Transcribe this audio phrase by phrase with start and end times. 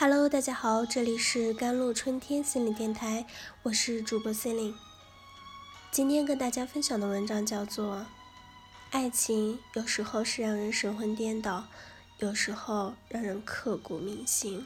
[0.00, 3.26] Hello，大家好，这里是甘露春天心理电台，
[3.64, 4.74] 我是主播 c e l i n
[5.90, 7.96] 今天跟大家分享的文章叫做
[8.92, 11.66] 《爱情有时候是让人神魂颠倒，
[12.16, 14.60] 有时候让人刻骨铭心》。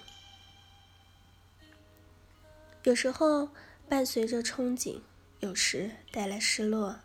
[2.85, 3.49] 有时候
[3.89, 5.01] 伴随着憧憬，
[5.41, 7.01] 有时带来失落，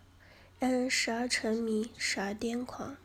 [0.59, 2.95] 让人时而沉迷，时而癫狂。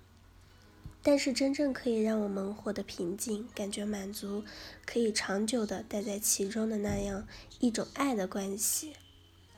[1.07, 4.43] 但是真正可以让我们获得平静、感觉满足、
[4.87, 7.29] 可以长久的待在其中的那样
[7.61, 8.95] 一种爱的关系，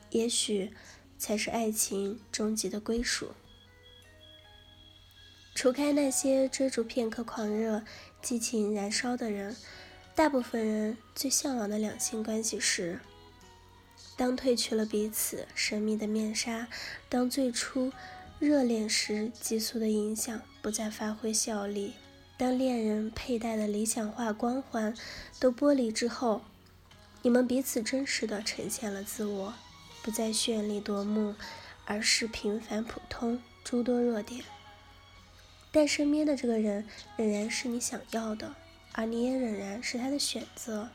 [0.09, 0.73] 也许
[1.17, 3.31] 才是爱情终极的归属。
[5.55, 7.81] 除开那些追逐片刻狂热、
[8.21, 9.55] 激情燃烧的人，
[10.13, 12.99] 大部分人最向往的两性关系是：
[14.17, 16.67] 当褪去了彼此神秘的面纱，
[17.07, 17.93] 当最初。
[18.39, 21.95] 热恋时激素的影响不再发挥效力，
[22.37, 24.95] 当恋人佩戴的理想化光环
[25.39, 26.43] 都剥离之后，
[27.23, 29.55] 你们彼此真实的呈现了自我，
[30.03, 31.33] 不再绚丽夺目，
[31.85, 34.43] 而是平凡普通，诸多弱点。
[35.71, 38.53] 但身边的这个人仍然是你想要的，
[38.91, 40.89] 而你也仍然是他的选择。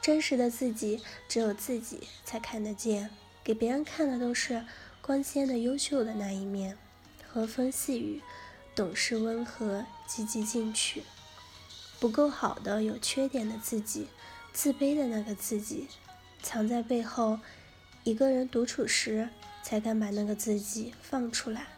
[0.00, 3.10] 真实的自己只有自己才看得见，
[3.42, 4.64] 给别人看的都是。
[5.08, 6.76] 光鲜的、优秀的那一面，
[7.26, 8.20] 和风细雨，
[8.74, 11.00] 懂事温和、积极进取；
[11.98, 14.08] 不够好的、有缺点的自己，
[14.52, 15.88] 自卑的那个自己，
[16.42, 17.40] 藏在背后。
[18.04, 19.30] 一个人独处时，
[19.62, 21.68] 才敢把那个自己放出来。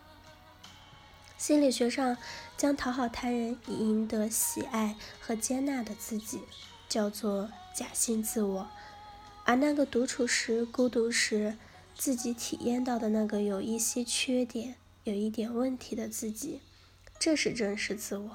[1.38, 2.16] 心理学上，
[2.56, 6.40] 将讨好他人以赢得喜爱和接纳的自己，
[6.88, 8.66] 叫做假性自我；
[9.44, 11.56] 而那个独处时、孤独时，
[12.00, 16.62] 自己体验到的那个有一些缺点、有一点问题的自己，
[17.18, 18.30] 这是真实自我。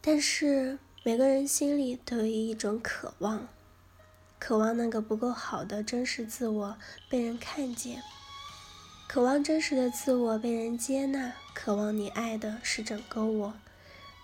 [0.00, 3.48] 但是每个人心里都有一种渴望，
[4.38, 6.78] 渴望那个不够好的真实自我
[7.10, 8.00] 被人看见，
[9.08, 13.54] 渴望真实的自我被人接纳，渴望你爱的是整个我，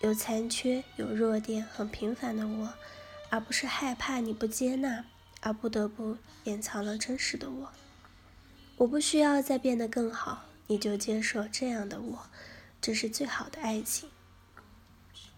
[0.00, 2.74] 有残缺、有弱点、很平凡的我，
[3.30, 5.06] 而不是害怕你不接纳。
[5.40, 7.72] 而不得不掩藏了真实的我。
[8.76, 12.26] 我不需要再变得更好，你就接受这样的我，
[12.80, 14.08] 这是最好的爱情。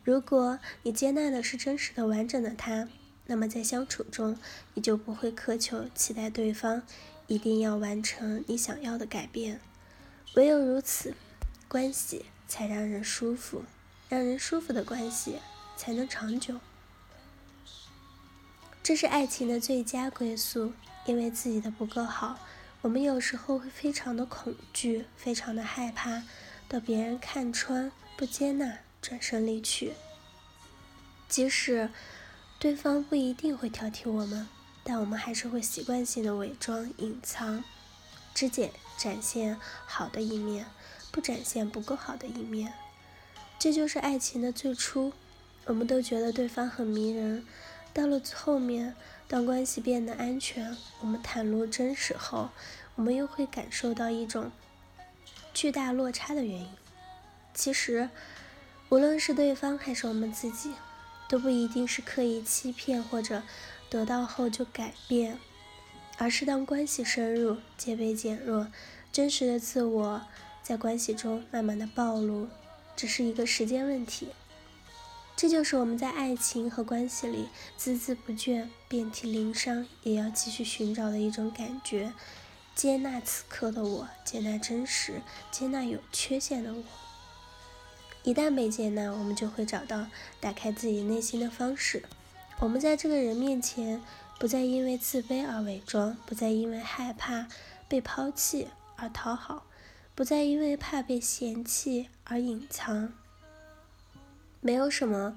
[0.05, 2.89] 如果你接纳的是真实的、完整的他，
[3.27, 4.37] 那么在相处中，
[4.75, 6.83] 你就不会苛求、期待对方
[7.29, 9.61] 一定要完成你想要的改变。
[10.35, 11.15] 唯有如此，
[11.69, 13.63] 关系才让人舒服，
[14.09, 15.37] 让人舒服的关系
[15.77, 16.61] 才能长久。
[18.83, 20.73] 这是爱情的最佳归宿，
[21.05, 22.37] 因为自己的不够好，
[22.81, 26.25] 我们有时候会非常的恐惧，非常的害怕，
[26.67, 29.93] 被别人看穿、不接纳，转身离去。
[31.29, 31.91] 即使
[32.59, 34.49] 对方不一定会挑剔我们，
[34.83, 37.63] 但我们还是会习惯性的伪装、隐藏，
[38.35, 40.67] 只展展现好的一面，
[41.13, 42.73] 不展现不够好的一面。
[43.61, 45.13] 这就是爱情的最初，
[45.67, 47.47] 我们都觉得对方很迷人。
[47.95, 48.95] 到了后面，
[49.29, 52.51] 当关系变得安全，我们袒露真实后，
[52.95, 54.51] 我们又会感受到一种
[55.53, 56.69] 巨大落差的原因。
[57.55, 58.09] 其实，
[58.89, 60.73] 无论是对方还是我们自己，
[61.29, 63.43] 都不一定是刻意欺骗或者
[63.91, 65.39] 得到后就改变，
[66.17, 68.69] 而是当关系深入，戒备减弱，
[69.13, 70.23] 真实的自我
[70.63, 72.49] 在关系中慢慢的暴露，
[72.97, 74.29] 只是一个时间问题。
[75.43, 82.13] 这就是我们在爱情和关系里孜孜不倦、遍体鳞伤，也要继续寻找的一种感觉：
[82.77, 85.21] 接纳此刻的我，接纳真实，
[85.51, 86.85] 接纳有缺陷的我。
[88.23, 90.07] 一旦被接纳，我们就会找到
[90.39, 92.05] 打开自己内心的方式。
[92.61, 94.01] 我们在这个人面前，
[94.39, 97.49] 不再因为自卑而伪装，不再因为害怕
[97.89, 99.65] 被抛弃而讨好，
[100.15, 103.13] 不再因为怕被嫌弃而隐藏。
[104.65, 105.37] 没有什么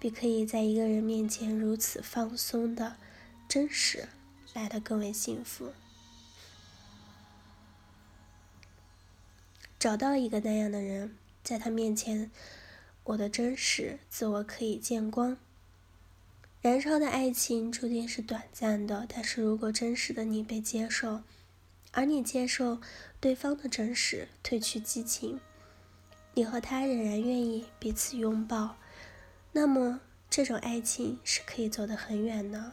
[0.00, 2.96] 比可以在一个人面前如此放松的
[3.48, 4.08] 真实
[4.52, 5.72] 来的更为幸福。
[9.78, 12.32] 找到一个那样的人，在他面前，
[13.04, 15.36] 我的真实自我可以见光。
[16.60, 21.22] 燃烧的爱情注定是短暂的，但是如果真实的你被接受，
[21.92, 22.80] 而你接受
[23.20, 25.38] 对方的真实，褪去激情。
[26.34, 28.76] 你和他仍然愿意彼此拥抱，
[29.52, 32.72] 那么这种爱情是可以走得很远的。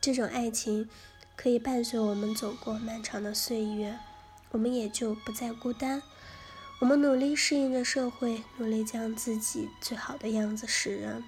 [0.00, 0.88] 这种爱情
[1.36, 3.98] 可以伴随我们走过漫长的岁月，
[4.50, 6.02] 我们也就不再孤单。
[6.80, 11.22] 我们努力适应着社会，努力将自己最好的样子示人，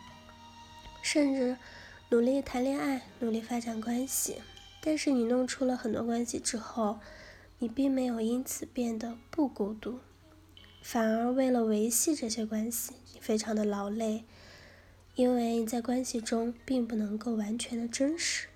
[1.02, 1.58] 甚至
[2.08, 4.40] 努力谈恋爱，努力发展关系。
[4.80, 7.00] 但是你弄出了很多关系之后，
[7.58, 10.00] 你并没有因此变得不孤独，
[10.82, 14.24] 反而为了维系这些关系，你非常的劳累，
[15.14, 18.48] 因为你在关系中并不能够完全的真实。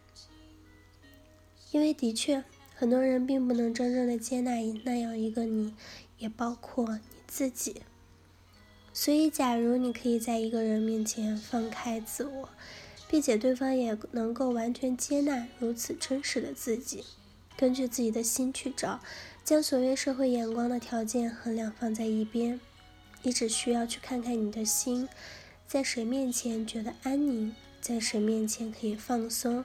[1.71, 2.45] 因为的确，
[2.75, 4.53] 很多人并不能真正的接纳
[4.85, 5.75] 那样一个你，
[6.19, 7.83] 也包括你自己。
[8.93, 12.49] 所以，假如你可以在一个人面前放开自我，
[13.09, 17.05] 并且对方也能够完全接纳如此真实的自己，
[17.57, 19.01] 根据自己的心去找，
[19.45, 22.61] 将所谓社会眼光的条件衡量放在一边，
[23.23, 25.09] 你只需要去看看你的心，
[25.67, 29.65] 在谁面前觉得安宁，在谁面前可以放松。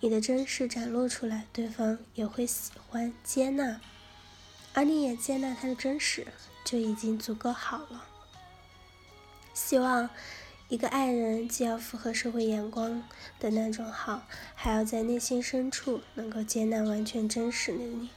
[0.00, 3.80] 你的真实展露出来，对方也会喜欢接纳，
[4.74, 6.26] 而你也接纳他的真实，
[6.64, 8.06] 就已经足够好了。
[9.54, 10.10] 希望
[10.68, 13.02] 一个爱人既要符合社会眼光
[13.38, 14.22] 的那种好，
[14.54, 18.10] 还要在内心深处能够接纳完全真实的你，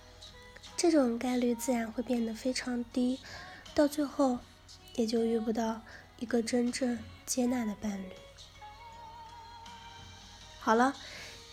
[0.75, 3.19] 这种概率自然会变得非常低，
[3.73, 4.39] 到最后
[4.95, 5.81] 也就遇不到
[6.17, 8.09] 一个真正接纳的伴侣。
[10.59, 10.95] 好了。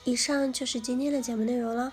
[0.08, 1.92] 以上就是今天的节目内容了。